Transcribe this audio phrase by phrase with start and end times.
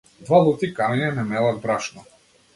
[0.27, 2.09] Два лути камења не мелат брашно.